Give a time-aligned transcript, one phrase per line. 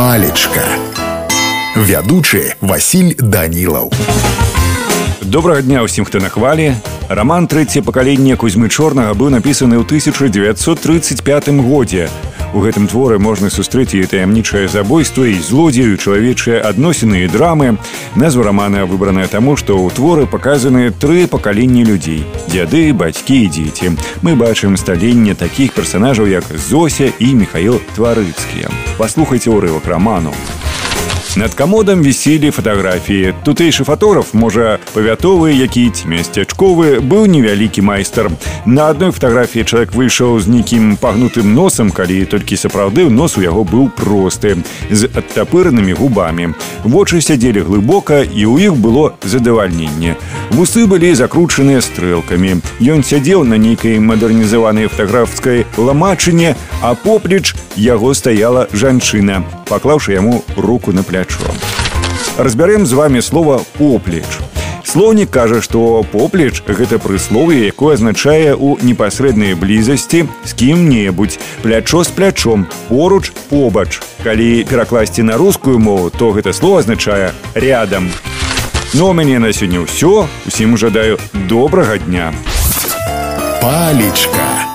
[0.00, 0.64] палечка.
[1.76, 3.92] Вядучы Васіль данілаў.
[5.20, 6.72] Добрага дня ўсім хто на хвалі.
[7.12, 12.08] Роман трэцяе пакаленне кузьмы чорнага быў напісаны ў 1935 годзе
[12.54, 17.78] у гэтым творы можна сустрэць і таямнічае забойство і злодзею чалавечыя адносіны і драмы.
[18.16, 23.96] Назва романа выбраная таму што ў творы паказаны тры пакаленні людзей дзяды бацькі і дзеці.
[24.22, 30.34] Мы бачым сталенне такіх персонажаў як зося і михаил тварыцкія паслухайце ўрывак роману
[31.36, 33.34] Над камодам віселі фатаграфіі.
[33.46, 38.30] Тутэйшы фатограф, можа, павятовы, які ці мясцячковы, быў невялікі майстар.
[38.66, 43.62] На адной фатаграфіі чалавек выйшаў з нейкім пагнутым носам, калі толькі сапраўды нос у яго
[43.62, 44.58] быў просты,
[44.90, 46.50] з адтапыранымі губамі.
[46.82, 50.18] Вочы сядзелі глыбока і ў іх было задавальненне.
[50.50, 52.58] Вусы былі закручаныя стрэлкамі.
[52.82, 60.92] Ён сядзеў на нейкай мадэрнізаванай фатаграфскай ламачыне, а поплеч яго стаяла жанчына, паклаўшы яму руку
[60.92, 61.38] на плячо.
[62.38, 64.24] Разбярем з вами слова поплеч.
[64.84, 72.08] Слоўнік кажа, што поплеч гэта прыслове, якое азначае ў непасрэднай блізасці з кім-небудзь, плячо з
[72.08, 74.00] плячом, поруч побач.
[74.24, 78.10] Калі перакласці на рускую мову, то гэта слово азначае рядам.
[78.92, 82.34] Ну у мяне на сёння ўсё, усім жадаю добрага дня.
[83.62, 84.69] Палечка.